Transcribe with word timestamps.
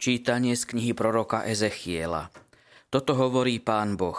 Čítanie 0.00 0.56
z 0.56 0.64
knihy 0.64 0.96
proroka 0.96 1.44
Ezechiela. 1.44 2.32
Toto 2.88 3.12
hovorí 3.12 3.60
pán 3.60 4.00
Boh. 4.00 4.16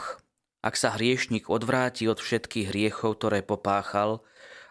Ak 0.61 0.77
sa 0.77 0.93
hriešnik 0.93 1.49
odvráti 1.49 2.05
od 2.05 2.21
všetkých 2.21 2.69
hriechov, 2.69 3.17
ktoré 3.17 3.41
popáchal 3.41 4.21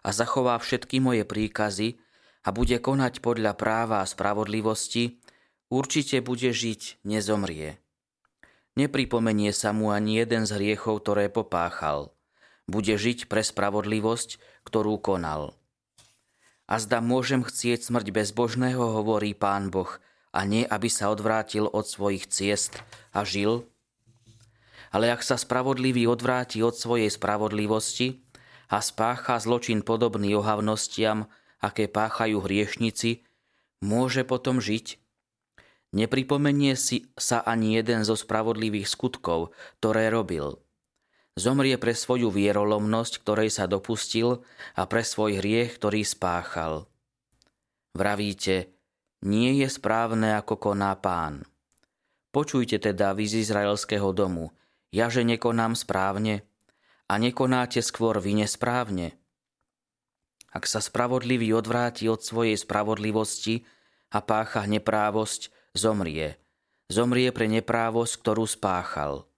a 0.07 0.14
zachová 0.14 0.54
všetky 0.62 1.02
moje 1.02 1.27
príkazy 1.27 1.98
a 2.46 2.54
bude 2.54 2.79
konať 2.79 3.27
podľa 3.27 3.59
práva 3.59 4.07
a 4.07 4.07
spravodlivosti, 4.07 5.18
určite 5.66 6.23
bude 6.23 6.54
žiť, 6.54 7.02
nezomrie. 7.02 7.82
Nepripomenie 8.79 9.50
sa 9.50 9.74
mu 9.74 9.90
ani 9.90 10.22
jeden 10.22 10.46
z 10.46 10.62
hriechov, 10.62 11.02
ktoré 11.02 11.27
popáchal. 11.27 12.14
Bude 12.70 12.95
žiť 12.95 13.27
pre 13.27 13.42
spravodlivosť, 13.42 14.38
ktorú 14.62 15.02
konal. 15.02 15.58
A 16.70 16.79
zda 16.79 17.02
môžem 17.02 17.42
chcieť 17.42 17.82
smrť 17.82 18.14
bezbožného, 18.14 18.95
hovorí 19.02 19.34
pán 19.34 19.75
Boh, 19.75 19.90
a 20.30 20.46
nie, 20.46 20.62
aby 20.66 20.86
sa 20.86 21.11
odvrátil 21.11 21.66
od 21.66 21.86
svojich 21.86 22.30
ciest 22.30 22.79
a 23.11 23.26
žil? 23.26 23.66
Ale 24.90 25.11
ak 25.11 25.22
sa 25.22 25.38
spravodlivý 25.38 26.11
odvráti 26.11 26.62
od 26.66 26.75
svojej 26.75 27.11
spravodlivosti 27.11 28.22
a 28.71 28.82
spácha 28.82 29.38
zločin 29.38 29.86
podobný 29.86 30.35
ohavnostiam, 30.35 31.30
aké 31.62 31.86
páchajú 31.86 32.42
hriešnici, 32.42 33.22
môže 33.83 34.27
potom 34.27 34.58
žiť? 34.58 34.98
Nepripomenie 35.91 36.78
si 36.78 37.10
sa 37.19 37.42
ani 37.42 37.74
jeden 37.78 38.06
zo 38.06 38.14
spravodlivých 38.14 38.86
skutkov, 38.86 39.50
ktoré 39.83 40.10
robil. 40.10 40.62
Zomrie 41.34 41.78
pre 41.78 41.94
svoju 41.94 42.30
vierolomnosť, 42.30 43.22
ktorej 43.22 43.50
sa 43.50 43.66
dopustil, 43.66 44.42
a 44.74 44.86
pre 44.86 45.02
svoj 45.02 45.42
hriech, 45.42 45.78
ktorý 45.78 46.02
spáchal. 46.06 46.86
Vravíte, 47.94 48.70
nie 49.20 49.60
je 49.60 49.69
správne, 49.69 50.36
ako 50.36 50.70
koná 50.70 50.97
pán. 50.97 51.44
Počujte 52.30 52.78
teda 52.80 53.12
vy 53.12 53.27
z 53.27 53.44
izraelského 53.44 54.14
domu, 54.14 54.54
ja 54.94 55.10
že 55.10 55.27
nekonám 55.27 55.74
správne 55.77 56.46
a 57.10 57.18
nekonáte 57.18 57.82
skôr 57.82 58.22
vy 58.22 58.46
nesprávne. 58.46 59.18
Ak 60.50 60.66
sa 60.66 60.82
spravodlivý 60.82 61.54
odvráti 61.54 62.10
od 62.10 62.22
svojej 62.22 62.58
spravodlivosti 62.58 63.62
a 64.10 64.18
pácha 64.18 64.66
neprávosť, 64.66 65.55
zomrie. 65.78 66.38
Zomrie 66.90 67.30
pre 67.30 67.46
neprávosť, 67.46 68.18
ktorú 68.18 68.50
spáchal. 68.50 69.30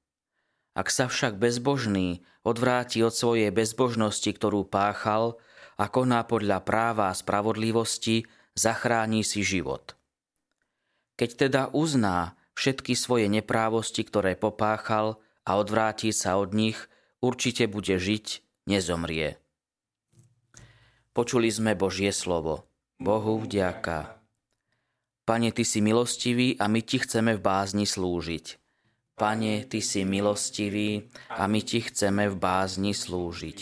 Ak 0.73 0.89
sa 0.89 1.05
však 1.13 1.37
bezbožný 1.37 2.25
odvráti 2.49 3.05
od 3.05 3.13
svojej 3.13 3.53
bezbožnosti, 3.53 4.33
ktorú 4.33 4.65
páchal, 4.65 5.37
a 5.77 5.89
koná 5.89 6.25
podľa 6.25 6.65
práva 6.65 7.13
a 7.13 7.17
spravodlivosti, 7.17 8.29
zachráni 8.55 9.25
si 9.25 9.45
život. 9.45 9.97
Keď 11.17 11.31
teda 11.49 11.63
uzná 11.73 12.37
všetky 12.57 12.97
svoje 12.97 13.29
neprávosti, 13.29 14.05
ktoré 14.05 14.37
popáchal 14.37 15.21
a 15.47 15.57
odvráti 15.57 16.13
sa 16.13 16.37
od 16.37 16.53
nich, 16.53 16.79
určite 17.25 17.69
bude 17.69 17.97
žiť, 17.97 18.43
nezomrie. 18.69 19.41
Počuli 21.13 21.53
sme 21.53 21.77
Božie 21.77 22.09
slovo. 22.09 22.65
Bohu 22.97 23.37
vďaka. 23.43 24.23
Pane, 25.29 25.53
Ty 25.53 25.65
si 25.67 25.85
milostivý 25.85 26.57
a 26.57 26.67
my 26.67 26.81
Ti 26.81 27.05
chceme 27.05 27.37
v 27.37 27.41
bázni 27.43 27.85
slúžiť. 27.85 28.59
Pane, 29.19 29.69
Ty 29.69 29.81
si 29.85 30.03
milostivý 30.09 31.13
a 31.29 31.45
my 31.47 31.61
Ti 31.61 31.93
chceme 31.93 32.33
v 32.33 32.37
bázni 32.39 32.97
slúžiť. 32.97 33.59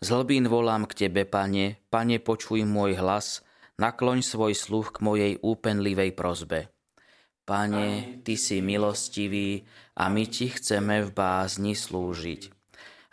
Z 0.00 0.06
hlbín 0.12 0.46
volám 0.46 0.84
k 0.84 1.06
Tebe, 1.08 1.24
Pane, 1.24 1.80
Pane, 1.88 2.20
počuj 2.20 2.62
môj 2.68 3.00
hlas 3.00 3.45
nakloň 3.76 4.24
svoj 4.24 4.56
sluch 4.56 4.96
k 4.96 5.02
mojej 5.04 5.32
úpenlivej 5.40 6.16
prozbe. 6.16 6.72
Pane, 7.46 8.18
Ty 8.26 8.34
si 8.34 8.58
milostivý 8.58 9.62
a 9.94 10.10
my 10.10 10.26
Ti 10.26 10.50
chceme 10.58 11.06
v 11.06 11.10
bázni 11.14 11.78
slúžiť. 11.78 12.50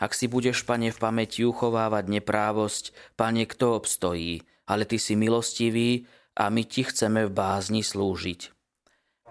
Ak 0.02 0.18
si 0.18 0.26
budeš, 0.26 0.66
Pane, 0.66 0.90
v 0.90 0.98
pamäti 0.98 1.46
uchovávať 1.46 2.10
neprávosť, 2.10 2.84
Pane, 3.14 3.46
kto 3.46 3.78
obstojí, 3.78 4.42
ale 4.66 4.90
Ty 4.90 4.98
si 4.98 5.14
milostivý 5.14 6.10
a 6.34 6.50
my 6.50 6.66
Ti 6.66 6.90
chceme 6.90 7.30
v 7.30 7.32
bázni 7.32 7.86
slúžiť. 7.86 8.50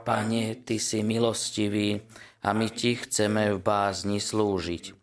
Pane, 0.07 0.63
Ty 0.63 0.77
si 0.79 1.03
milostivý 1.03 2.07
a 2.47 2.55
my 2.55 2.71
Ti 2.71 3.03
chceme 3.03 3.51
v 3.55 3.59
bázni 3.59 4.23
slúžiť. 4.23 4.95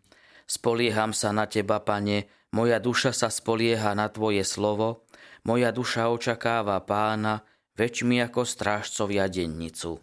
Spolieham 0.47 1.11
sa 1.11 1.35
na 1.35 1.43
Teba, 1.43 1.83
Pane, 1.83 2.31
moja 2.55 2.79
duša 2.79 3.11
sa 3.11 3.27
spolieha 3.27 3.91
na 3.99 4.07
Tvoje 4.07 4.47
slovo, 4.47 5.08
moja 5.49 5.73
duša 5.73 6.13
očakáva 6.13 6.77
pána, 6.85 7.41
väčšmi 7.73 8.21
ako 8.21 8.45
strážcovia 8.45 9.25
dennicu. 9.25 9.97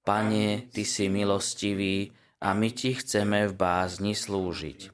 Pane, 0.00 0.72
Ty 0.72 0.82
si 0.88 1.12
milostivý 1.12 2.08
a 2.40 2.56
my 2.56 2.72
Ti 2.72 2.96
chceme 2.96 3.44
v 3.44 3.52
bázni 3.52 4.16
slúžiť. 4.16 4.88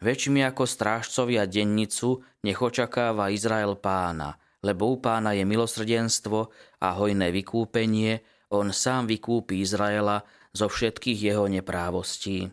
Väčšmi 0.00 0.40
ako 0.40 0.64
strážcovia 0.64 1.44
dennicu 1.44 2.24
nech 2.48 2.56
očakáva 2.56 3.28
Izrael 3.28 3.76
pána, 3.76 4.40
lebo 4.64 4.88
u 4.88 4.96
pána 4.96 5.36
je 5.36 5.44
milosrdenstvo 5.44 6.48
a 6.80 6.88
hojné 6.96 7.28
vykúpenie, 7.28 8.24
on 8.56 8.72
sám 8.72 9.04
vykúpi 9.04 9.60
Izraela 9.60 10.24
zo 10.56 10.72
všetkých 10.72 11.28
jeho 11.28 11.44
neprávostí. 11.44 12.48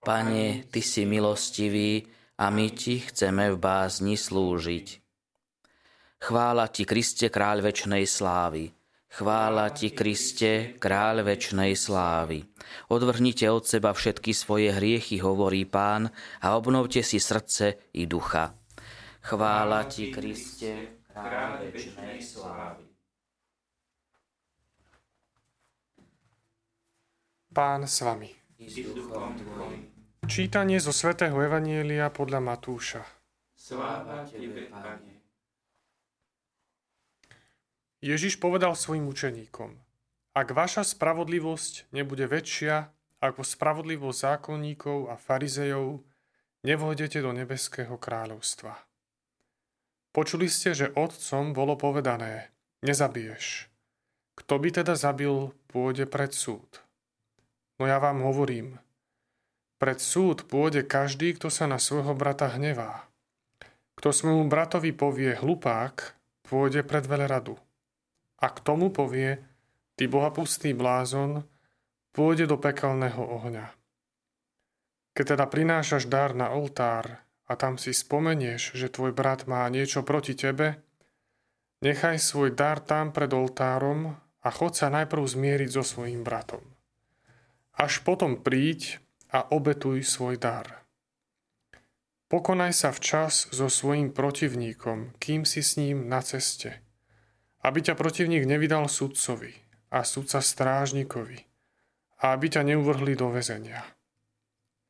Pane, 0.00 0.64
Ty 0.64 0.80
si 0.80 1.04
milostivý 1.04 2.08
a 2.40 2.48
my 2.48 2.72
Ti 2.72 3.04
chceme 3.04 3.52
v 3.52 3.56
bázni 3.60 4.16
slúžiť. 4.16 5.03
Chvála 6.24 6.72
ti, 6.72 6.88
Kriste, 6.88 7.28
kráľ 7.28 7.68
večnej 7.68 8.08
slávy. 8.08 8.72
Chvála 9.12 9.68
ti, 9.76 9.92
Kriste, 9.92 10.72
kráľ 10.80 11.20
večnej 11.20 11.76
slávy. 11.76 12.48
Odvrhnite 12.88 13.44
od 13.52 13.68
seba 13.68 13.92
všetky 13.92 14.32
svoje 14.32 14.72
hriechy, 14.72 15.20
hovorí 15.20 15.68
pán, 15.68 16.08
a 16.40 16.56
obnovte 16.56 17.04
si 17.04 17.20
srdce 17.20 17.92
i 17.92 18.08
ducha. 18.08 18.56
Chvála 19.20 19.84
ti, 19.84 20.08
Kriste, 20.08 21.04
kráľ 21.12 21.68
večnej 21.68 22.16
slávy. 22.24 22.88
Pán 27.52 27.84
s 27.84 28.00
vami. 28.00 28.32
Čítanie 30.24 30.80
zo 30.80 30.96
svätého 30.96 31.36
Evanielia 31.36 32.08
podľa 32.08 32.40
Matúša. 32.40 33.04
Sláva 33.52 34.24
Tebe, 34.24 34.72
Pane. 34.72 35.13
Ježiš 38.04 38.36
povedal 38.36 38.76
svojim 38.76 39.08
učeníkom, 39.08 39.80
ak 40.36 40.52
vaša 40.52 40.84
spravodlivosť 40.84 41.88
nebude 41.88 42.28
väčšia 42.28 42.92
ako 43.24 43.40
spravodlivosť 43.40 44.18
zákonníkov 44.20 45.08
a 45.08 45.16
farizejov, 45.16 46.04
nevôjdete 46.68 47.24
do 47.24 47.32
nebeského 47.32 47.96
kráľovstva. 47.96 48.76
Počuli 50.12 50.52
ste, 50.52 50.76
že 50.76 50.92
otcom 50.92 51.56
bolo 51.56 51.80
povedané, 51.80 52.52
nezabiješ. 52.84 53.72
Kto 54.36 54.60
by 54.60 54.84
teda 54.84 55.00
zabil, 55.00 55.56
pôjde 55.72 56.04
pred 56.04 56.36
súd. 56.36 56.84
No 57.80 57.88
ja 57.88 57.96
vám 57.96 58.20
hovorím, 58.20 58.84
pred 59.80 59.96
súd 59.96 60.44
pôjde 60.44 60.84
každý, 60.84 61.40
kto 61.40 61.48
sa 61.48 61.64
na 61.64 61.80
svojho 61.80 62.12
brata 62.12 62.52
hnevá. 62.52 63.08
Kto 63.96 64.12
svojmu 64.12 64.44
bratovi 64.52 64.92
povie 64.92 65.32
hlupák, 65.40 66.12
pôjde 66.44 66.84
pred 66.84 67.08
veľradu. 67.08 67.56
A 68.44 68.52
k 68.52 68.60
tomu 68.60 68.92
povie, 68.92 69.40
ty 69.96 70.04
bohapustý 70.04 70.76
blázon, 70.76 71.48
pôjde 72.12 72.44
do 72.44 72.60
pekelného 72.60 73.24
ohňa. 73.24 73.72
Keď 75.16 75.24
teda 75.32 75.48
prinášaš 75.48 76.12
dar 76.12 76.36
na 76.36 76.52
oltár 76.52 77.24
a 77.48 77.56
tam 77.56 77.80
si 77.80 77.96
spomenieš, 77.96 78.76
že 78.76 78.92
tvoj 78.92 79.16
brat 79.16 79.48
má 79.48 79.64
niečo 79.72 80.04
proti 80.04 80.36
tebe, 80.36 80.76
nechaj 81.80 82.20
svoj 82.20 82.52
dar 82.52 82.84
tam 82.84 83.16
pred 83.16 83.32
oltárom 83.32 84.12
a 84.44 84.48
chod 84.52 84.76
sa 84.76 84.92
najprv 84.92 85.24
zmieriť 85.24 85.70
so 85.72 85.80
svojím 85.80 86.20
bratom. 86.20 86.60
Až 87.80 88.04
potom 88.04 88.44
príď 88.44 89.00
a 89.32 89.40
obetuj 89.56 90.04
svoj 90.04 90.36
dar. 90.36 90.84
Pokonaj 92.28 92.76
sa 92.76 92.92
včas 92.92 93.48
so 93.48 93.72
svojím 93.72 94.12
protivníkom, 94.12 95.16
kým 95.16 95.48
si 95.48 95.64
s 95.64 95.80
ním 95.80 96.12
na 96.12 96.20
ceste– 96.20 96.76
aby 97.64 97.78
ťa 97.80 97.96
protivník 97.96 98.44
nevydal 98.44 98.86
sudcovi 98.92 99.56
a 99.88 100.04
sudca 100.04 100.44
strážnikovi 100.44 101.40
a 102.20 102.36
aby 102.36 102.46
ťa 102.52 102.62
neuvrhli 102.68 103.16
do 103.16 103.32
väzenia. 103.32 103.80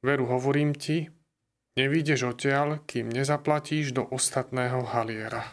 Veru 0.03 0.29
hovorím 0.29 0.75
ti, 0.75 1.09
nevídeš 1.79 2.35
odtiaľ, 2.35 2.83
kým 2.85 3.09
nezaplatíš 3.09 3.95
do 3.95 4.05
ostatného 4.11 4.85
haliera. 4.91 5.49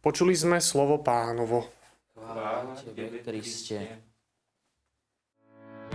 Počuli 0.00 0.32
sme 0.32 0.62
slovo 0.64 1.02
pánovo. 1.04 1.68
Chvála 2.16 2.72
Tebe, 2.96 3.20
Kriste. 3.20 4.09